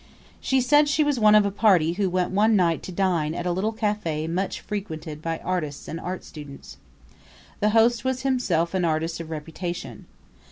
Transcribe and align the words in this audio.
She 0.39 0.61
said 0.61 0.89
she 0.89 1.03
was 1.03 1.19
one 1.19 1.35
of 1.35 1.45
a 1.45 1.51
party 1.51 1.93
who 1.93 2.09
went 2.09 2.31
one 2.31 2.55
night 2.55 2.81
to 2.81 2.91
dine 2.91 3.35
at 3.35 3.45
a 3.45 3.51
little 3.51 3.71
cafe 3.71 4.25
much 4.25 4.59
frequented 4.59 5.21
by 5.21 5.37
artists 5.43 5.87
and 5.87 5.99
art 5.99 6.23
students. 6.25 6.77
The 7.59 7.69
host 7.69 8.03
was 8.03 8.23
himself 8.23 8.73
an 8.73 8.83
artist 8.83 9.19
of 9.19 9.29
reputation. 9.29 10.07